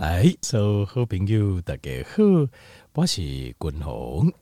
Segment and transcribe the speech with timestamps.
[0.00, 2.22] 来，所有好朋友大家好，
[2.94, 4.32] 我是君宏。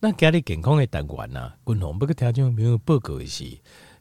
[0.00, 3.44] 那今日健康的单元呢，君宏不跟听众朋友报告的是，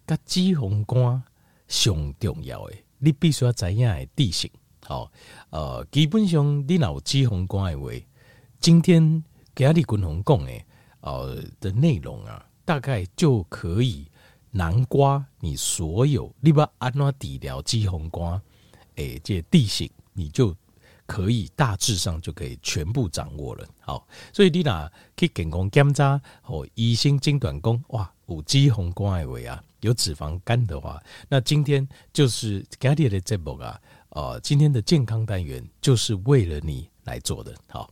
[0.08, 1.22] 甲脂肪肝
[1.68, 4.50] 上重要的，你必须要知影的知识。
[4.86, 5.12] 好，
[5.50, 7.92] 呃，基本上你若有脂肪肝的话，
[8.62, 9.22] 今天
[9.54, 10.52] 今日君宏讲的，
[11.02, 14.08] 呃的内容啊，大概就可以
[14.52, 18.42] 南瓜你所有你要安怎治疗脂肪肝
[18.96, 20.56] 诶，这知识你就。
[21.14, 37.88] 可以大致上就可以全部掌握了，好，所以你呐去健康检查和医生诊断讲，哇，有脂肪肝的话啊，有脂肪肝的话，那今天就是今日的节目啊，呃，今天的健康单元就是为了你来做的，好，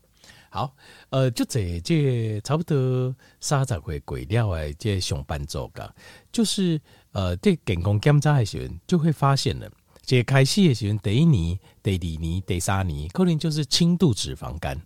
[0.49, 0.75] 好，
[1.11, 5.93] 呃，就这这差不多三十岁过了的这上班族噶，
[6.31, 6.81] 就是
[7.11, 9.69] 呃，这健康检查的时候就会发现了。
[10.11, 14.77] 这开始的时候，第一年、第二年、第三年，可能就是轻度脂肪肝。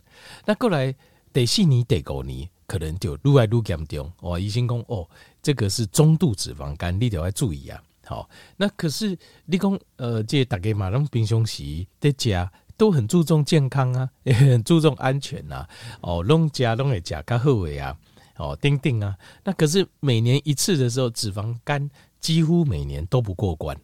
[0.46, 0.94] 那过来
[1.34, 4.14] 第四年、第五年，可能就愈来愈严重。
[4.20, 5.10] 哦，医生讲哦，
[5.42, 7.82] 这个是中度脂肪肝，你得要注意啊。
[8.06, 11.64] 好，那可是你讲呃，这大家嘛，拢平常时
[12.00, 15.70] 在家都很注重健康啊，也 很注重安全呐、啊。
[16.02, 17.98] 哦，拢家拢会食较好的啊。
[18.38, 19.18] 哦，丁丁啊。
[19.44, 21.90] 那可是每年一次的时候，脂肪肝
[22.20, 23.76] 几乎每年都不过关。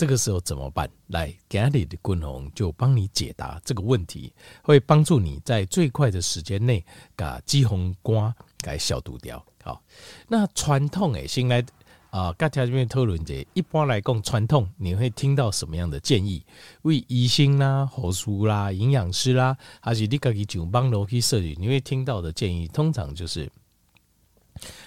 [0.00, 0.88] 这个时候怎么办？
[1.08, 6.82] 来，今日的君宏就帮你解答这个问题，会帮助你在最快的时间内
[7.14, 9.44] 把脂肪肝给消毒掉。
[9.62, 9.82] 好，
[10.26, 11.62] 那传统诶，先来
[12.08, 16.42] 啊，刚才这边讨论者，一般来讲，传统你会听到什么样的建议？
[16.80, 21.54] 为医生啦、护士啦、营养师啦，还是你自己上网路去设计？
[21.60, 23.52] 你会听到的建议，通常就是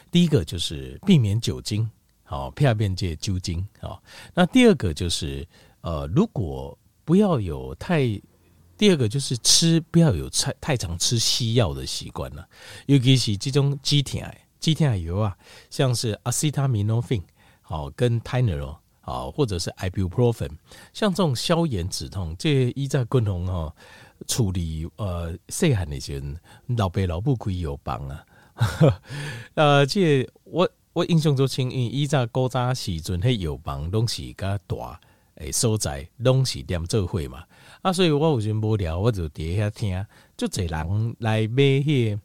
[0.10, 1.88] 第一个就是避免酒精。
[2.34, 3.64] 好，片面界酒精。
[3.80, 4.02] 好，
[4.34, 5.48] 那第二个就是，
[5.82, 8.20] 呃，如果不要有太，
[8.76, 12.44] 第二个就是吃不要有太太常吃西药的习惯了，
[12.88, 14.20] 尤其是这种止痛
[14.60, 15.38] 止痛药啊，
[15.70, 17.22] 像是阿司他米诺芬，
[17.62, 20.50] 好，跟泰诺罗，好，或者是 ibuprofen，
[20.92, 23.72] 像这种消炎止痛，这依在共同哦
[24.26, 28.26] 处理呃细汉的时候，老爸老母可以有帮啊，
[29.54, 30.68] 呃，这我。
[30.94, 35.00] 我印象中，因为以前古早时阵，迄药房拢是较大
[35.36, 37.44] 诶所在，拢是点做伙嘛。
[37.82, 40.06] 啊，所以我有阵无聊，我就伫遐听，
[40.38, 42.22] 就侪人来买迄个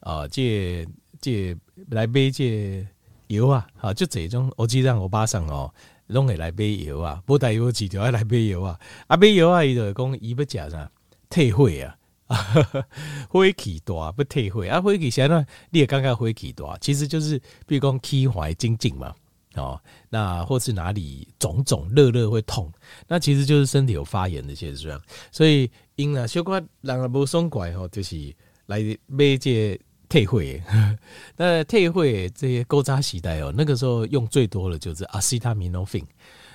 [0.00, 0.86] 啊，这
[1.20, 1.54] 这
[1.90, 2.86] 来买这
[3.26, 5.70] 药啊，哈，就这种我记得我爸上哦，
[6.06, 10.90] 拢会来买药啊，无带有治疗爱来买药啊，啊买药啊，伊就讲伊要食啥
[11.28, 11.98] 退货啊。
[13.28, 14.80] 火气大不退会啊！
[14.80, 17.36] 火气现在你也刚刚火气大，其实就是
[17.66, 19.12] 比如讲气怀精进嘛，
[19.56, 22.72] 哦，那或是哪里肿肿热热会痛，
[23.08, 25.00] 那其实就是身体有发炎的现象。
[25.32, 26.52] 所以因啊，小可
[26.82, 28.32] 人啊无爽快吼，就是
[28.66, 29.76] 来买这
[30.08, 30.62] 退会。
[31.36, 36.00] 那退会这些古早时代哦，那个时候用最多的就是阿司他米诺芬，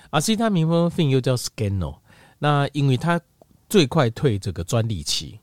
[0.08, 1.98] 阿司他米诺芬又叫 Scano，
[2.38, 3.20] 那因为它
[3.68, 5.38] 最快退这个专利期。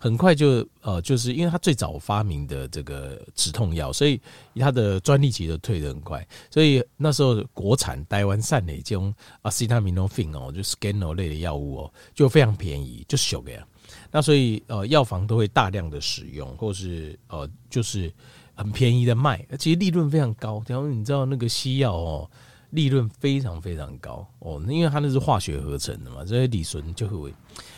[0.00, 4.20] 很快就呃，就是因为他最早发明的这个止痛药，所以
[4.54, 6.24] 他的专利期都退得很快。
[6.50, 13.66] 所以那时候国产台湾产的这种阿司他米诺芬哦，就 Scano 类的药物哦，就非常便宜，就小个呀。
[14.12, 18.12] 那所以呃，药房都会大量的使用，或是呃，就是
[18.54, 20.62] 很便宜的卖，其实利润非常高。
[20.68, 22.30] 然后你知道那个西药哦，
[22.70, 27.34] 利润非常非常高哦，因为它那是化学合成的嘛，所以李纯就会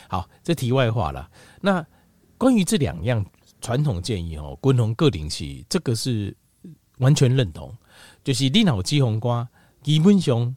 [0.06, 0.28] 好。
[0.44, 1.26] 这题外话了，
[1.62, 1.82] 那。
[2.40, 3.22] 关于这两样
[3.60, 6.34] 传统建议哦，均衡个定是这个是
[6.96, 7.70] 完全认同。
[8.24, 9.46] 就是你脑脂肪肝，
[9.82, 10.56] 基本上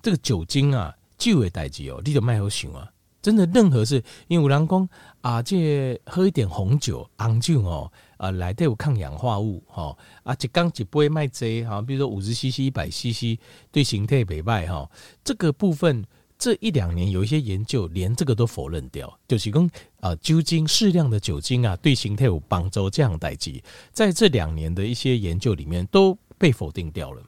[0.00, 2.88] 这个酒精啊，酒的代志哦，你就卖好想啊。
[3.20, 3.96] 真的，任何事，
[4.28, 4.88] 因为有人讲
[5.22, 13.40] 啊，这喝一点红酒、红酒哦，啊，来都有抗氧化物哈，啊，一缸一杯卖这哈，比如说五十 CC、一百 CC，
[13.72, 14.88] 对身体袂歹哈，
[15.24, 16.04] 这个部分。
[16.36, 19.70] 这一两年有一些研究连这个都否认掉，就是讲
[20.04, 27.22] 啊酒精适量的酒精啊对形态有帮助这样代际，在这两年的一些研究里面都被否定掉了。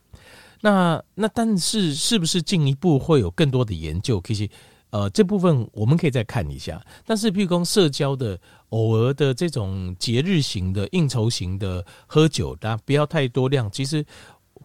[0.60, 4.20] 那那但是是不是进一步会有更多的研究？
[4.26, 4.46] 其实
[4.90, 6.78] 呃这部分我们可以再看一下。
[7.06, 14.04] 但是譬如说社交的偶尔的这种节日型的应酬型的喝酒，大家不要太多量，其实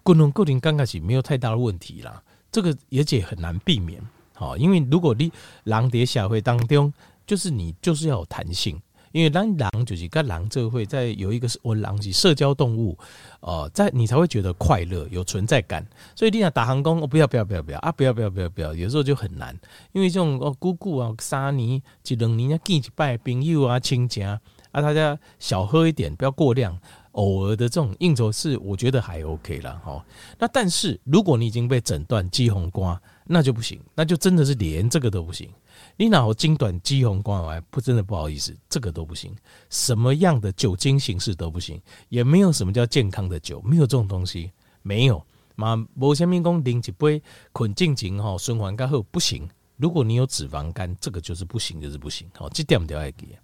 [0.03, 2.21] 个人个人刚开始没有太大的问题啦。
[2.51, 4.01] 这个也也很难避免。
[4.38, 5.31] 哦，因为如果你
[5.65, 6.91] 狼蝶小会当中，
[7.31, 8.78] 就是你就是要有弹性，
[9.13, 12.98] 因为当狼就是跟狼这会在有一个是我狼是社交动物，
[13.39, 15.88] 呃，在你才会觉得快乐有存在感。
[16.13, 19.57] 所以你想打航工，哦，不要不要不要不要啊，不要不要不要不要，有时候就很难，
[19.94, 24.38] 因为这种哦姑姑啊、三年、一两年要见一拜朋友啊、亲戚啊，
[24.74, 26.78] 大家少喝一点，不要过量。
[27.11, 30.05] 偶尔的这种应酬是我觉得还 OK 了哈。
[30.39, 35.49] 那但是如果你已经被诊断肌红瓜，那就不行，那就真的是连这个都不行。
[35.97, 39.35] 你脑筋短肌红光癌不真的不好意思，这个都不行。
[39.69, 45.23] 什么样的酒精形式都不行，也没有什么叫健康的酒，没有这种东西，没有。
[45.55, 47.21] 嘛，某些民工拎一杯
[47.51, 49.47] 捆进前哈，循环干后不行。
[49.77, 52.27] 如果你有脂肪肝，这个就是不行，就是不行。
[52.33, 53.35] 好，这点都要记。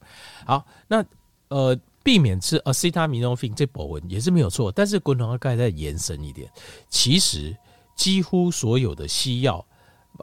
[0.46, 1.04] 好，那
[1.50, 1.78] 呃，
[2.08, 6.50] 避免吃阿西他米诺芬这部分也是没有错，但是滚筒要盖再延伸一点，
[6.88, 7.54] 其实
[7.98, 9.66] 几乎所有的西药。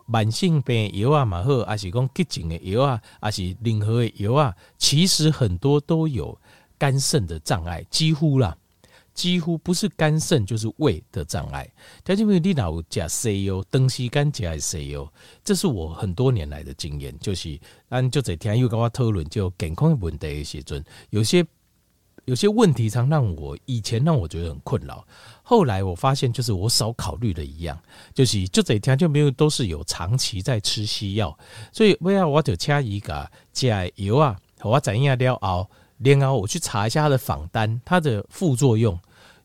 [0.06, 6.36] 慢性病药啊，嘛好，还是讲急症的药啊，还是任何的药啊，其实很多都有
[6.78, 8.56] 肝肾的障碍，几乎啦，
[9.12, 11.70] 几乎不是肝肾就是胃的障碍。
[12.02, 15.12] 条件比如你老加西药，长时间加西药，
[15.44, 17.60] 这是我很多年来的经验，就是
[17.90, 21.46] 按就这天又跟我讨论就健康的问题的时阵，有些
[22.24, 25.06] 有些问题常让我以前让我觉得很困扰。
[25.42, 27.78] 后来我发现，就是我少考虑了一样，
[28.14, 31.36] 就是就这一天就没有都是有长期在吃西药，
[31.70, 35.68] 所以为了我就掐一个加油啊，我怎样了熬，
[35.98, 38.98] 然后我去查一下它的访单，它的副作用。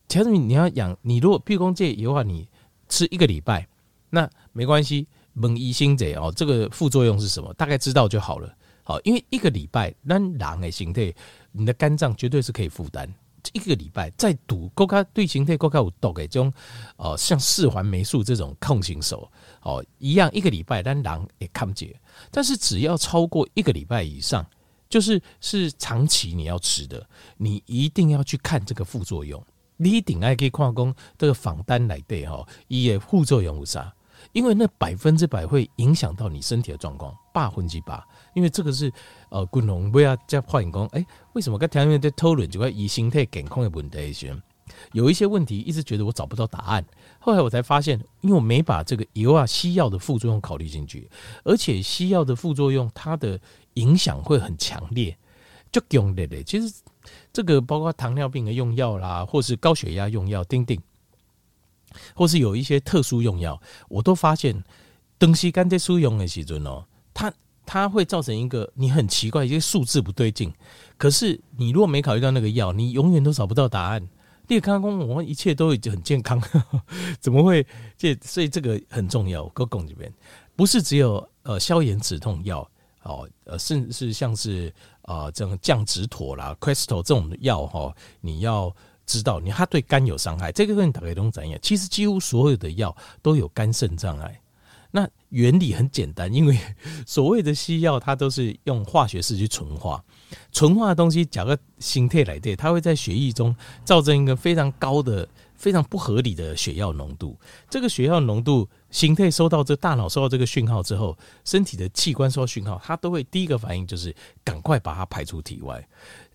[0.08, 2.48] 其实你要养，你如果譬如讲这油啊，你
[2.88, 3.68] 吃一个礼拜，
[4.08, 8.52] 那没关系，问医生者哦，这个副作用是什么，大概知道就好了。
[8.90, 11.14] 哦，因为一个礼拜，那狼的形态，
[11.52, 13.08] 你的肝脏绝对是可以负担。
[13.52, 16.52] 一个礼拜再赌，高卡对形态高卡有毒的这种，
[16.96, 19.26] 哦，像四环霉素这种抗 sinh 素，
[19.62, 21.88] 哦，一样一个礼拜，但狼也看不见。
[22.32, 24.44] 但是只要超过一个礼拜以上，
[24.88, 29.40] 就是是长期你要吃的，你一定要去看这个副作用。
[29.76, 33.94] 你一定爱可以看讲这个仿单来对哈，伊的副作用有啥？
[34.32, 37.98] 因为那百分之百会影响到你身体的状况，百分之百。
[38.34, 38.92] 因为这个是
[39.28, 44.40] 呃，滚龙不要再发现讲，哎，为什么跟条件在讨论这块以心态健康的问题上，
[44.92, 46.84] 有一些问题一直觉得我找不到答案。
[47.18, 51.10] 后来我才发现，因为我没把这个油啊西药的副作用考虑进去，
[51.44, 53.40] 而且西药的副作用它的
[53.74, 55.16] 影响会很强烈，
[55.70, 56.42] 就强烈的。
[56.42, 56.74] 其实
[57.32, 60.80] 这个包括糖尿病的用药啦，或是高血压用药，丁丁。
[62.14, 64.62] 或是有一些特殊用药，我都发现，
[65.18, 67.32] 东西干这输用的时阵哦，它
[67.72, 70.52] 它会造成一个你很奇怪，一些数字不对劲。
[70.98, 74.02] 可是你如果没考虑到那个药，你永远都找不到答案。
[74.48, 76.42] 你刚刚我们一切都已经很健康，
[77.20, 77.64] 怎么会？
[77.96, 79.44] 这所以这个很重要。
[79.44, 80.12] 我讲这边
[80.56, 82.68] 不是只有呃消炎止痛药
[83.04, 88.74] 哦，呃甚至是像是啊、这种降脂妥啦、Crystal 这种药哈，你要。
[89.06, 91.58] 知道你它对肝有伤害，这个跟你打开东怎样？
[91.60, 94.40] 其实几乎所有的药都有肝肾障碍。
[94.90, 96.58] 那原理很简单，因为
[97.06, 100.02] 所谓的西药它都是用化学式去纯化，
[100.52, 103.54] 纯化的东西假个形态来对，它会在血液中
[103.84, 107.38] 造成一个非常高的、非常不合理的血药浓度。
[107.68, 115.86] 这个血药浓度形态收到这大脑收到这个讯号之后，身体的器官收到讯号，它都会第一个反应就是赶快把它排出体外。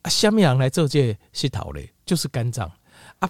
[0.01, 2.72] 啊，下面人来做这些讨嘞，就是肝脏
[3.19, 3.30] 啊，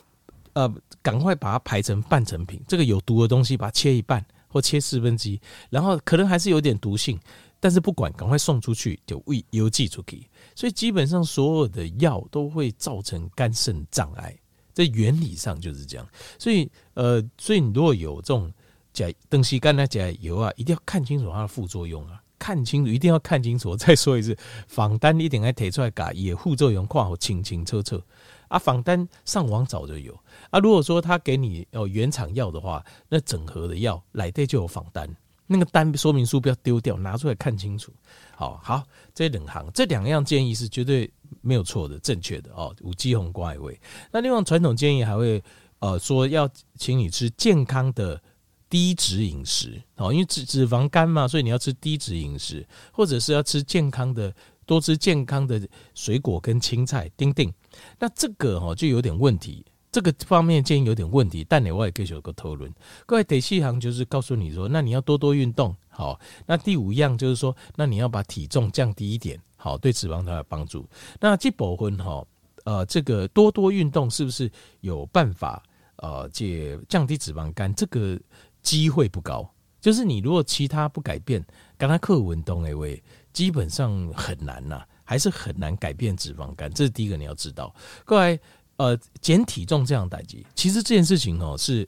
[0.54, 0.72] 呃，
[1.02, 2.62] 赶快把它排成半成品。
[2.68, 4.24] 这个有毒的东西，把它切一半
[4.56, 7.20] 或切四分之一，然后可能还是有点毒性，
[7.60, 10.26] 但是不管，赶快送出去就喂邮寄出去。
[10.56, 14.34] 所以基本上所有的药都会造成肝肾障碍，
[14.72, 16.08] 在原理上就是这样。
[16.40, 18.50] 所以呃，所以你如果有这种
[18.94, 22.24] 甲东西肝那甲油啊，一定要看清楚它的副作用啊。
[22.38, 23.70] 看清楚，一定要看清楚。
[23.72, 24.38] 我再说一次，
[24.68, 28.02] 仿单一定要提出来改，也副作用看好清清楚楚。
[28.48, 30.14] 啊，仿单上网找就有。
[30.52, 35.10] 啊，如果说他给你哦原厂药的话，那整盒的药来对就有仿单，
[35.48, 37.92] 那个单说明书不要丢掉，拿出来看清楚。
[38.36, 41.12] 好好，这两行这两样建议是绝对
[41.42, 42.76] 没有错的，正确的哦。
[42.82, 43.80] 无机红怪味。
[44.12, 45.44] 那另外传统建议还会
[45.80, 48.22] 呃说要请你吃健康的。
[48.70, 54.34] 低脂饮食哦，因为脂脂肪肝嘛，所以你要吃低脂饮食，或者是要吃健康的，
[54.66, 55.62] 多吃健康的
[55.94, 57.10] 水果跟青菜。
[57.16, 57.54] 丁丁，
[58.00, 61.46] 那这个哈就有点问题，这个方面建议有点问题。
[61.48, 62.74] 但你我也可以有个讨论。
[63.06, 65.74] 各位第四行就是告诉你说，那你要多多运动。
[65.90, 70.86] 好，那第五样就是说，那你要把体重降低一点，好，对脂肪它有帮助。
[71.22, 72.26] 那这部分哈，
[72.66, 75.64] 呃，这个多多运动是不是有办法
[75.98, 77.74] 呃，解降低脂肪肝？
[77.76, 78.20] 这个。
[78.66, 79.48] 机会不高，
[79.80, 81.46] 就是你如果其他不改变，
[81.78, 86.74] 跟他克运动诶，喂，基本上很难呐、还是很难改变脂肪肝。
[86.74, 87.74] 这是第一个你要知道。
[88.04, 88.38] 过来，
[88.78, 91.88] 呃，减体重这样代志，其实这件事情哦是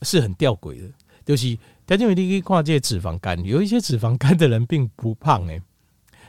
[0.00, 0.88] 是很吊诡的，
[1.26, 5.60] 就是他认为你可以跨界脂肪肝，有一些脂肪肝的人并不胖诶，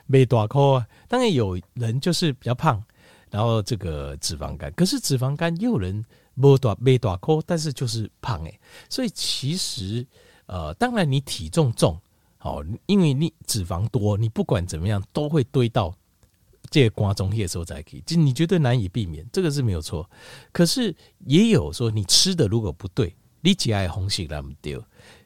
[0.05, 0.87] 没大颗啊。
[1.07, 2.83] 当然有人就是比较胖，
[3.29, 6.03] 然后这个脂肪肝，可是脂肪肝也有人
[6.41, 8.59] 没大没大颗，但是就是胖诶。
[8.89, 10.05] 所以其实
[10.47, 11.99] 呃，当然你体重重。
[12.43, 15.93] 好，因为你脂肪多，你不管怎么样都会堆到
[16.71, 20.09] 这个瓜中叶的时候才可以，就你绝对难以避免，这个是没有错。
[20.51, 24.83] 可是也有说，你吃的如果不对，你只爱红心那么丢，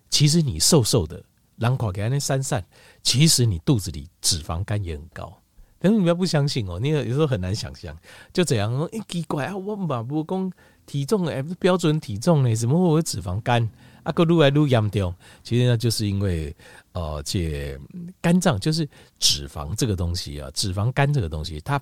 [0.09, 1.23] 其实你瘦瘦的，
[1.55, 2.65] 然后给那散散，
[3.01, 5.41] 其实你肚子里脂肪肝也很高。
[5.79, 7.97] 但是你不要不相信哦，你有时候很难想象，
[8.33, 10.51] 就怎样说，哎，奇怪啊，我嘛不讲
[10.85, 13.69] 体重哎，标准体重呢，怎么会有脂肪肝？
[14.03, 15.13] 啊，个撸来撸严重，
[15.43, 16.55] 其实呢，就是因为。
[16.95, 17.77] 呃，这
[18.21, 18.87] 肝脏就是
[19.19, 21.77] 脂肪这个东西啊，脂肪肝这个东西，它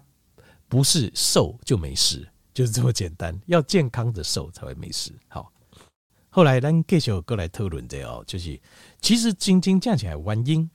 [0.67, 3.39] 不是瘦就没事，就是这么简单。
[3.45, 5.12] 要健康的瘦才会没事。
[5.27, 5.51] 好，
[6.31, 8.60] 后来咱继续过来讨论这哦，就是
[9.01, 10.67] 其实晶晶讲起来原因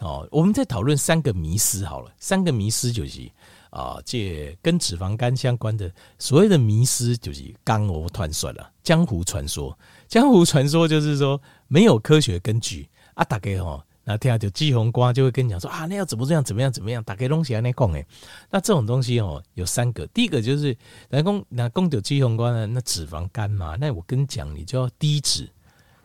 [0.00, 3.22] 哦，我们在讨论三个迷思好了，三个迷思就是
[3.70, 12.88] 啊，这跟脂肪肝相关的所谓的迷思就是江湖传说了，江湖传说，江湖传说就是说没有科学根据。
[13.14, 17.02] 啊，大家哦，那听下就鸡红瓜就会跟你讲说啊，那要怎么这样，怎么样，怎么样？
[17.02, 18.06] 大家东西还没讲诶，
[18.48, 20.06] 那这种东西哦，有三个。
[20.06, 20.76] 第一个就是，
[21.10, 25.50] 来讲那讲到鸡红瓜呢，那脂肪肝嘛，那我跟你讲，你就要低脂，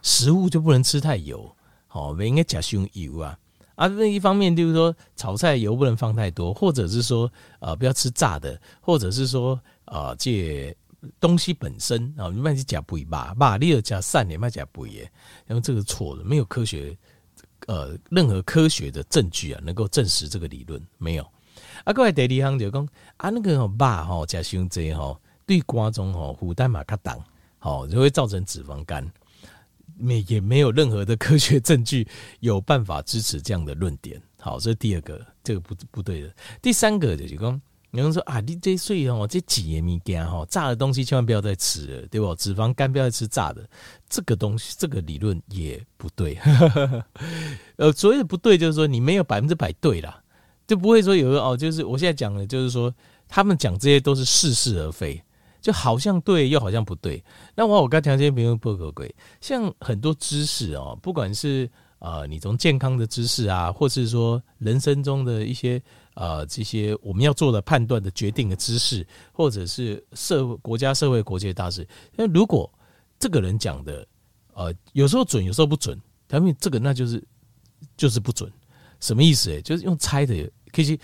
[0.02, 1.56] 食物就不能吃太油，
[1.86, 3.38] 好，不应该加上油啊。
[3.76, 10.76] 啊，那一方面就是说，炒菜油不能放太多，或者是说，呃，不要吃炸的，或者是说，呃，借
[11.20, 15.12] 东西本身啊，你慢去加肥吧，吧，你要加散，你慢加肥耶，
[15.48, 16.98] 因为这个错的，没有科学。
[17.68, 21.24] 呃，任何科学的证据啊，能够证实这个理论没有？
[21.86, 23.72] 啊，各位第二项就讲啊，那个肉
[24.06, 27.24] 吼加伤济吼，对肝脏吼负担嘛较重，
[27.60, 29.10] 好就会造成脂肪肝。
[29.98, 32.08] 没也没有任何的科学证据
[32.40, 34.22] 有办法支持这样的论点。
[34.40, 36.34] 好，这是第二个，这个不不对的。
[36.62, 37.62] 第三个就是讲。
[37.92, 42.34] 有人说啊，你这所以哦，这几个物件哈，炸的东西千万不要再吃了，对不？
[42.34, 43.70] 脂肪肝不要再吃炸的，
[44.10, 46.36] 这个东西，这个理论也不对。
[47.78, 50.24] 呃，所谓的不对，就是说你没有百分之百对啦，
[50.66, 52.92] 就不会说有个哦，就是我现在讲的，就是说
[53.28, 55.24] 他们讲这些都是似是而非，
[55.64, 57.24] 就好像对又好像不对。
[57.56, 61.68] 那我我刚讲这些没有不可归，像很多知识哦，不管是
[61.98, 65.82] 呃你从健康的知识啊，或是说人生中的一些。
[66.16, 72.72] 呃，这些我们要做的判断的决定的知识，或者是社国家社会国际大事，那如果
[73.18, 74.08] 这个人讲的，
[74.54, 77.20] 呃，有时候准，有时候不准，他们这个那就是
[77.98, 78.48] 就是不准，
[79.00, 79.52] 什么意思？
[79.54, 81.00] 哎，就是用猜的，可以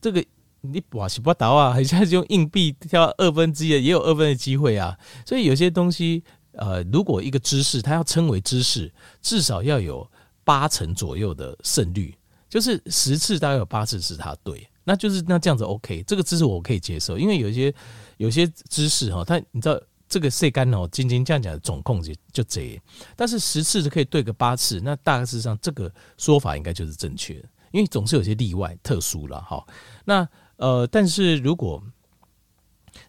[0.00, 0.24] 这个
[0.60, 4.96] 你哇西不倒啊， 还是用硬币挑二分之一，也有二分的机会啊。
[5.24, 6.22] 所以有些东西，
[6.52, 10.10] 呃，如果一个知识它要称为知识，至少要有
[10.44, 12.14] 八成左右的胜率。
[12.48, 17.74] 就是十次大概有八次是他对，那就是那这样子 OK，这个知识我可以接受，因为有些
[18.18, 22.80] 有些知识哈，它你知道这个细肝哦，晶晶这样讲的总控制就这，
[23.16, 29.62] 但是十次是可以对个八次，那大致上这个说法应该就是正确的，因为总是有些例外特殊了哈。
[30.04, 31.82] 那呃，但是如果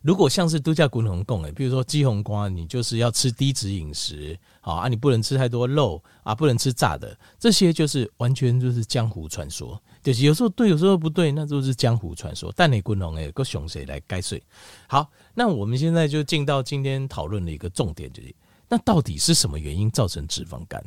[0.02, 12.54] 如果像是度假滚红贡诶，比如说鸡红瓜，你就是要吃低脂饮食，好啊，你不能吃太多肉啊，不能吃炸的，这些就是完全就是江湖传说，就是有时候对，有时候不对，那都是江湖传说。
[12.56, 14.42] 但你滚红诶，个熊谁来该睡？
[14.88, 18.36] 好，那我们现在就进到今天讨论的一个重点，就是
[18.68, 20.84] 那到底是什么原因造成脂肪肝？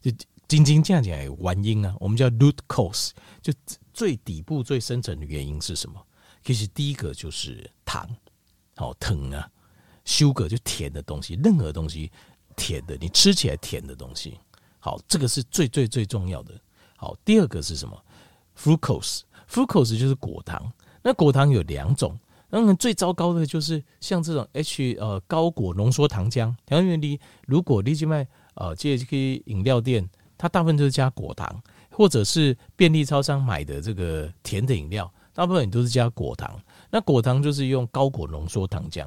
[0.00, 0.10] 就
[0.46, 3.10] 晶晶这样讲，原因啊，我们叫 root cause，
[3.42, 3.52] 就
[3.98, 6.00] 最底部最深层的原因是什么？
[6.44, 8.08] 其实第一个就是糖。
[8.76, 9.50] 好疼啊
[10.04, 12.12] ，sugar 就甜的东西，任何东西
[12.54, 14.38] 甜的，你吃起来甜的东西，
[14.78, 16.54] 好，这个是最最最重要的。
[16.96, 18.04] 好，第二个是什么
[18.56, 20.72] ？fructose，fructose 就是果糖。
[21.02, 22.16] 那果糖有两种，
[22.48, 26.54] 当然最糟糕的就是像这种 H 呃高果浓缩糖浆。
[26.70, 28.24] 因为你，如果你去卖
[28.54, 31.60] 呃这些饮料店，它大部分都是加果糖，
[31.98, 36.56] 或者是便利超商买的这个甜的饮料，大部分都是加果糖。
[36.90, 39.04] 那果糖就是用高果浓缩糖浆，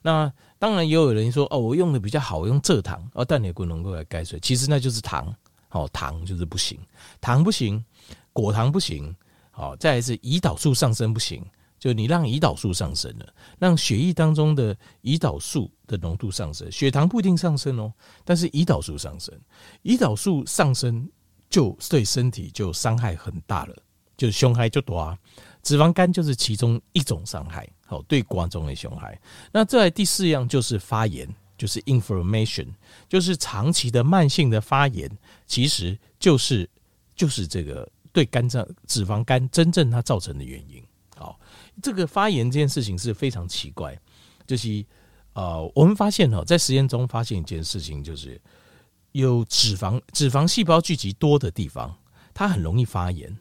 [0.00, 3.06] 那当然也有人说哦，我用的比较好，用蔗糖。
[3.12, 5.30] 哦，但你不能够来盖水，其实那就是糖，
[5.68, 6.80] 好糖就是不行，
[7.20, 7.84] 糖不行，
[8.32, 9.14] 果糖不行，
[9.50, 11.44] 好再来是胰岛素上升不行，
[11.78, 13.26] 就你让胰岛素上升了，
[13.58, 17.92] 让血液当中的胰岛素的浓度上升，血糖不一定上升哦，
[18.24, 19.38] 但是胰岛素上升，
[19.82, 21.06] 胰岛素上升
[21.50, 23.76] 就对身体就伤害很大了，
[24.16, 25.18] 就伤害就多啊。
[25.62, 29.20] 脂肪肝就是其中一种伤害，好，对肝脏的伤害。
[29.52, 31.28] 那再来第四样就是发炎，
[31.58, 32.68] 就是 inflammation，
[33.08, 35.10] 就是长期的慢性的发炎，
[35.46, 36.66] 其实就是
[37.14, 40.82] 就是这个对肝脏脂肪肝真正它造成的原因。
[41.16, 41.38] 好，
[41.82, 43.98] 这个发炎这件事情是非常奇怪，
[44.46, 44.82] 就是
[45.34, 48.40] 呃，我们发现哦，在实验中发现一件事情，就是
[49.12, 51.96] 有脂肪脂肪细胞聚集多的地方，
[52.32, 53.36] 它很容易发炎。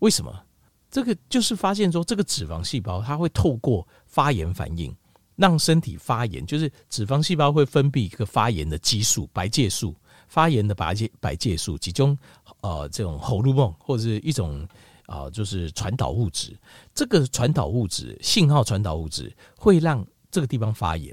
[0.00, 0.44] 为什么？
[0.90, 4.92] 这个就是发现说，这个脂肪细胞它会透过发炎反应，
[5.36, 9.94] 让身体发炎，就是脂肪细胞会分泌一个发炎的激素——白介素，
[10.26, 12.18] 发炎的白介白介素，其中
[12.62, 14.66] 呃这种荷尔蒙或者是一种
[15.06, 16.56] 啊、就是传导物质，
[16.94, 21.12] 这个传导物质信号传导物质会让这个地方发炎，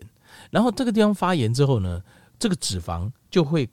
[0.52, 2.02] 然后这个地方发炎之后呢，
[2.38, 3.68] 这个脂肪就会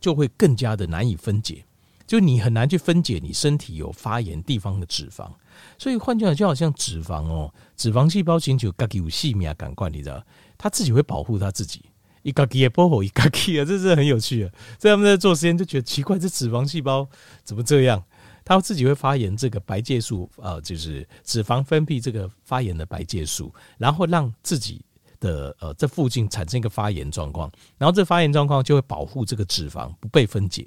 [0.00, 1.64] 就会更加的难以分解。
[2.06, 5.28] 就你很难去分解你身体有发炎地方的脂肪，
[5.76, 10.24] 所以换句话就好像脂肪哦，脂肪细胞寻求自己有细密啊感官，你知道，
[10.56, 11.82] 它自己会保护它自己，
[12.22, 13.30] 一个也保护一个啊，
[13.64, 14.52] 这是很有趣的。
[14.78, 17.08] 所以他们在做实验就觉得奇怪，这脂肪细胞
[17.42, 18.00] 怎么这样？
[18.44, 24.80] 它自己会发炎这个白介素啊，就是脂肪分泌这个发炎的白介素，然后让自己
[25.20, 30.66] 的呃这附近产生一个发炎状况，然后这发炎状况就会保护这个脂肪不被分解。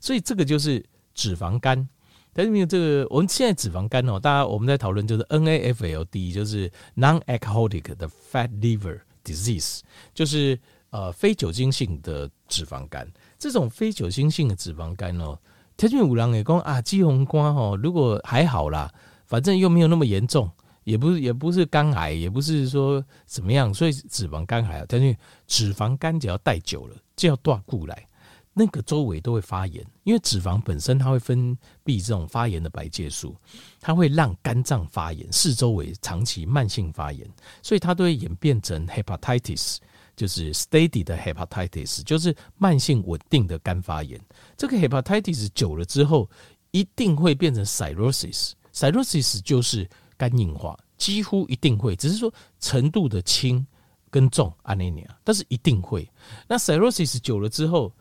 [0.00, 0.84] 所以这个就是
[1.14, 1.88] 脂肪肝，
[2.32, 9.80] 但是没有这个，我们现在脂肪肝哦，大家我们在讨论就是 NAFLD，就是 Non-alcoholic 的 Fat Liver Disease，
[10.14, 10.58] 就是
[10.90, 13.10] 呃非酒精性的脂肪肝。
[13.38, 15.38] 这种非酒精性的脂肪肝哦，
[15.76, 18.90] 天津五郎也讲啊，肌红瓜哦，如果还好啦，
[19.26, 20.50] 反正又没有那么严重，
[20.86, 24.86] 也不是也不是肝癌，也不是说怎么样，所以脂肪肝还好。
[24.88, 25.16] 但是
[25.48, 28.08] 脂肪肝只要带久了，就要断固来。
[28.54, 33.36] 那个周围都会发炎，因为脂肪本身它会分泌这种发炎的白介素，
[33.80, 37.28] 它会让肝脏发炎，四周围长期慢性发炎，
[37.62, 39.78] 所以它都会演变成 hepatitis，
[40.14, 44.18] 就是 steady 的 hepatitis，就是慢性稳定的肝发炎。
[44.56, 46.30] 这个 hepatitis 久了之后，
[46.70, 53.66] 一定会变成 cirrhosis，cirrhosis 就是肝硬化，几乎一定会，只是说程度的轻
[54.10, 56.08] 跟重 anemia，但是一定会。
[56.48, 57.92] 那 cirrhosis 久了之后，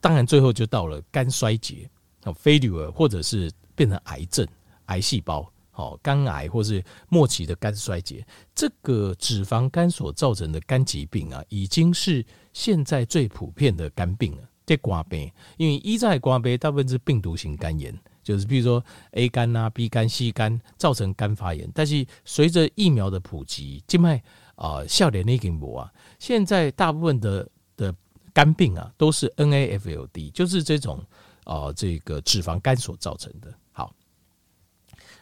[0.00, 1.90] 当然，最后就到了肝衰竭，
[2.24, 4.46] 哦，failure，或者是变成癌症、
[4.86, 8.24] 癌细胞，哦，肝癌，或是末期的肝衰竭。
[8.54, 14.42] 这个脂肪肝所造成的肝疾病啊，已经是现在最普遍的肝病了。
[14.66, 21.70] 这肝病，因为一在肝病大部分是病毒性肝炎，就是比如说 A 肝啊、B 肝、C 肝造成肝发炎。
[21.74, 24.22] 但是随着疫苗的普及，静脉
[24.54, 27.94] 啊、笑脸那根膜啊，现在大部分的的。
[28.32, 31.04] 肝病啊，都是 NAFLD，就是这种
[31.42, 33.52] 啊、呃，这个脂肪肝所造成的。
[33.72, 33.92] 好，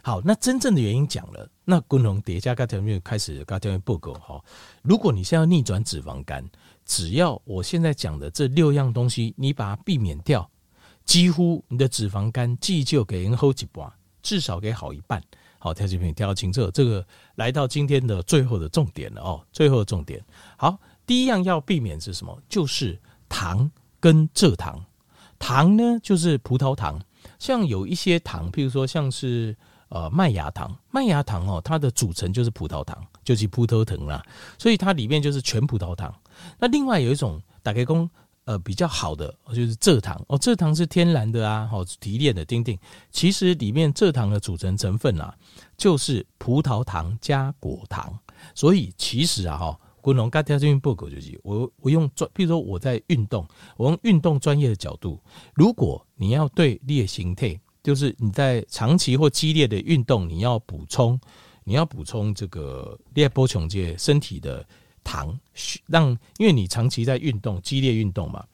[0.03, 4.45] 好，那真正的原因讲了，那功能叠加刚才面开始刚才报告哈。
[4.83, 6.47] 如果你现在要逆转脂肪肝，
[6.85, 10.49] 只要我现在讲的这六样东西，你把它避免掉，
[11.09, 13.93] 几乎你的脂肪肝既就给人好一半，
[14.23, 15.21] 至少给好一半。
[15.59, 20.25] 好，调节品调清楚，这个来到今天的最后的重点了哦，最后的重点。
[20.57, 20.79] 好。
[21.07, 22.39] 第一样要避免是什么？
[22.51, 24.85] 就是糖跟蔗糖。
[25.39, 27.01] 糖呢，就是葡萄糖。
[27.39, 29.57] 像有一些糖，譬如说像是
[29.89, 34.23] 呃麦芽糖，麦芽糖哦，它的组成就是葡萄糖，就是葡萄糖啦。
[34.59, 36.15] 所以它里面就是全葡萄糖。
[36.59, 38.11] 那另外有一种打开工
[38.49, 42.79] 呃比较好的，就是蔗糖哦，蔗糖是天然的啊，好提炼的，丁丁。
[43.11, 45.37] 其实里面蔗糖的组成成分啊，
[45.77, 48.19] 就是葡萄糖加果糖。
[48.55, 49.81] 所以其实啊，哈。
[50.01, 55.21] 不能刚跳进报告就是我我用专，比如说我在运动，我用运动专业的角度，
[55.53, 61.21] 如果你要对烈形态，就是你在长期或激烈的运动，你要补充，
[61.65, 64.65] 你要补充这个烈波琼界身体的
[65.11, 65.39] 糖，
[65.87, 68.45] 让因为你长期在运动，激烈运动嘛，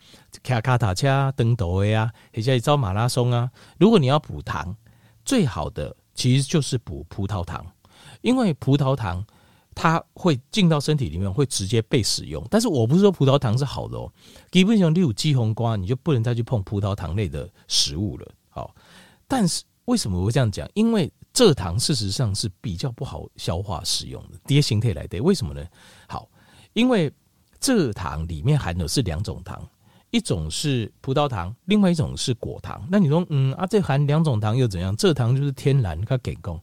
[0.42, 4.76] 卡卡塔恰登斗呀，或者招马拉松啊，如果你要补糖，
[5.24, 7.66] 最好的其实就是补葡萄糖，
[8.20, 9.24] 因为葡萄糖。
[9.76, 12.46] 它会进到身体里面，会直接被使用。
[12.48, 14.08] 但是我不是说葡萄糖是好的哦，
[14.52, 18.32] 基本上你有鸡红瓜，你就不能再去碰葡萄糖类的食物了。
[18.50, 18.72] 好，
[19.26, 20.70] 但是为什么我会这样讲？
[20.74, 25.20] 因为蔗糖事实上是比较不好消化使用的，第一形态来的。
[25.20, 25.66] 为什么呢？
[26.74, 27.10] 因为
[27.60, 29.66] 蔗糖里面含的是两种糖，
[30.10, 32.86] 一种是葡萄糖，另外一种是果糖。
[32.90, 34.94] 那你说，嗯啊，这含两种糖又怎样？
[34.96, 36.60] 蔗糖就是天然，它给供。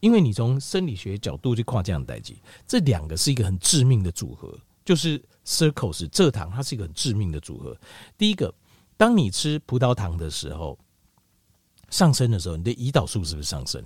[0.00, 4.52] 因为你从生理学角度去跨这样代际，这两个是一个很致命的组合，
[4.84, 7.76] 就是 sucrose 蔗糖，它是一个很致命的组合。
[8.18, 8.52] 第一个，
[8.96, 10.76] 当你吃葡萄糖的时候，
[11.88, 13.80] 上升的时候，你的胰岛素是不是上升？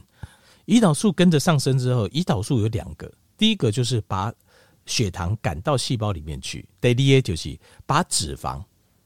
[0.65, 4.33] 胰岛素跟着上升之后，胰岛素有两个，第一个就是把
[4.87, 8.63] 血糖赶到细胞里面去，第二就是把脂肪，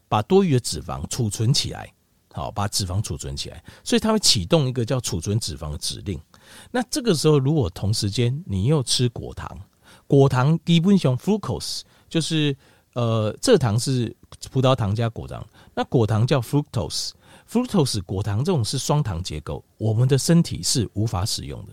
[0.09, 1.93] 把多余的脂肪储存起来，
[2.33, 6.21] 好，把脂肪储存起来，所以它会启动一个叫储存脂肪的指令。
[6.71, 9.59] 那这个时候，如果同时间你又吃果糖，
[10.07, 12.57] 果糖基本上 fructose 就是
[12.93, 14.15] 呃蔗糖是
[14.51, 21.73] 葡萄糖加果糖，那果糖叫 fructose，fructose 果糖这种是双糖结构，我们的身体是无法使用的。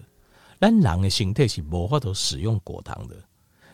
[0.59, 3.15] 但狼的形态是无法都使用果糖的，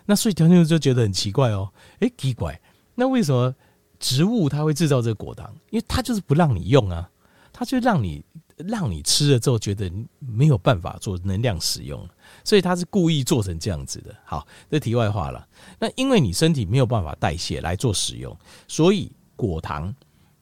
[0.05, 2.59] 那所以条件就觉得很奇怪哦，诶，奇怪，
[2.95, 3.53] 那为什么
[3.99, 5.53] 植物它会制造这个果糖？
[5.69, 7.09] 因为它就是不让你用啊，
[7.51, 8.23] 它就让你。
[8.57, 12.07] 让你吃了之后觉得没有办法做能量使用，
[12.43, 14.15] 所以它是故意做成这样子的。
[14.23, 15.45] 好，这题外话了。
[15.79, 18.37] 那因为你身体没有办法代谢来做使用，
[18.67, 19.93] 所以果糖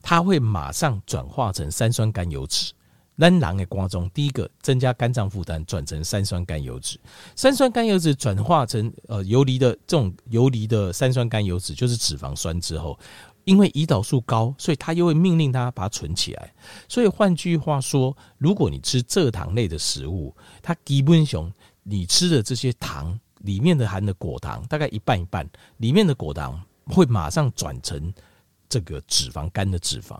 [0.02, 2.72] 它会马上转化成三酸甘油酯。
[3.22, 6.98] 咱人的瓜中，第一个增加肝脏负担，转成三酸甘油脂。
[7.36, 12.98] 三酸甘油脂转化成呃游离的这种游离的三酸甘油脂，就是脂肪酸之后。
[13.44, 16.52] 因为胰岛素高，所以它又会命令它把它存起来。
[16.88, 21.52] 所以换句话说，如果你吃蔗糖类的食物，它基本上
[21.84, 28.12] 你吃的这些糖里面的含的果糖大概一半一半，里面的果糖会马上转成
[28.68, 30.18] 这个脂肪肝的脂肪。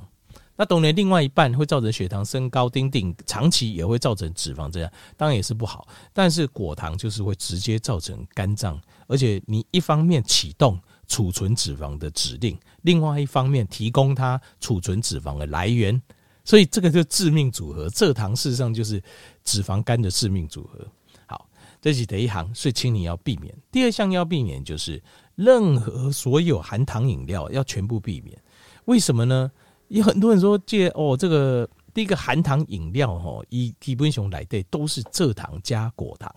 [0.57, 5.87] 那当然，另外一半会造成血糖升高，丁丁长期也会造成脂肪这样，当然也是不好。
[6.13, 10.79] 但是果糖就是会直接造成肝脏，而且你一方面启动。
[11.09, 16.01] 储存脂肪的指令，另外一方面提供它储存脂肪的来源，
[16.43, 17.87] 所以这个就致命组合。
[17.89, 19.03] 蔗糖事实上就是
[19.45, 20.87] 脂肪肝的致命组合。
[21.27, 21.47] 好，
[21.83, 23.55] 这是第一行，所以请你要避免。
[23.71, 25.03] 第二项要避免就是
[25.35, 28.41] 任何所有含糖饮料要全部避免。
[28.87, 29.53] 为什么呢？
[29.93, 36.35] 有很多人说借哦，这个第一个含糖饮料哦，以基本上来对都是蔗糖加果糖。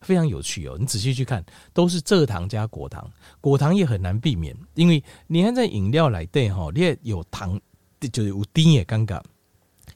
[0.00, 3.08] 非常有趣哦，你仔细去看，都是蔗糖加果糖，
[3.40, 7.60] 果糖也很难避免，因为你看在饮料来对哈，你也有糖，
[8.00, 9.20] 就是有丁也尴尬，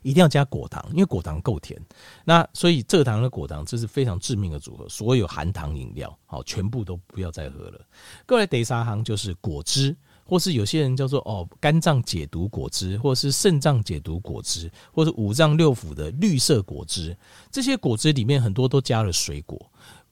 [0.02, 1.80] 一定要加果糖，因为果糖够甜。
[2.24, 7.80] 那所以蔗糖和果糖这是非常致命的组合，所有含糖饮料好，全部都不要再喝了。
[8.26, 17.16] 各位第三行就是果汁，或是有些人叫做哦肝脏解毒果汁，或是肾脏解毒果汁，或是五脏六腑的绿色果汁，
[17.50, 19.58] 这些果汁里面很多都加了水果。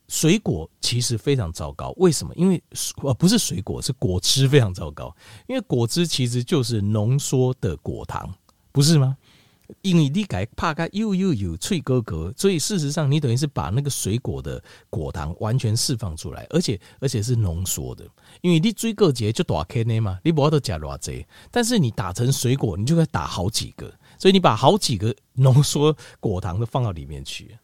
[0.07, 2.33] 水果其实非常糟糕，为什么？
[2.37, 2.63] 因为
[3.03, 5.15] 呃不是水果，是果汁非常糟糕。
[5.47, 8.33] 因为果汁其实就是浓缩的果糖，
[8.71, 9.17] 不是吗？
[9.83, 18.05] 因为你改怕它又又有脆哥哥，所以事实上你等于是把那个水果的果糖完全释放出来，而且而且是浓缩的。
[18.43, 27.57] 因为你追个节就大颗呢嘛，你不要都加偌济，但是你打成水果，你就可以打好几个，所以你把好几个浓缩果糖都放到里面去。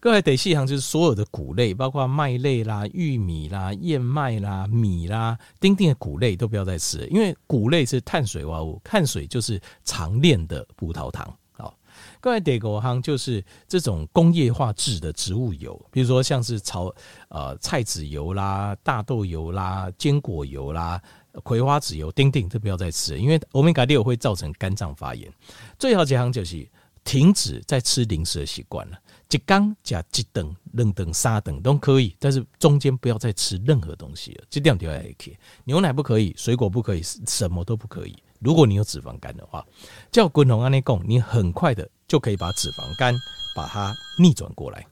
[0.00, 11.30] 各位得细行，就是所有的谷类，包括麦类啦、玉米啦、燕麦啦、米啦，丁丁的谷类都不要再吃，因为谷类是碳水化合物，碳水就是长链的葡萄糖。
[11.52, 11.76] 好，
[12.18, 16.90] 各位得国行就是这种工业化制的植物油，比如说像是草
[17.28, 20.98] 呃菜籽油啦、大豆油啦、坚果油啦、
[21.42, 25.30] 葵花籽油，丁丁都不要再吃了，因为欧米伽六会造成肝脏发炎。
[25.78, 26.66] 最好几行就是
[27.04, 28.98] 停止再吃零食的习惯了。
[29.30, 34.44] 一缸加一等、两等、三等都可以，但是中间不要再吃任何东西了。
[34.50, 38.16] 这两条要可以牛奶不可以，水果不可以，什么都不可以。
[38.40, 39.64] 如果你有脂肪肝的话，
[40.10, 43.14] 叫滚龙安内贡，你很快的就可以把脂肪肝
[43.54, 44.86] 把它逆转过来。